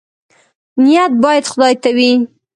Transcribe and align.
نیت 0.83 1.11
باید 1.23 1.43
خدای 1.51 1.73
ته 1.81 1.89
وي 1.97 2.11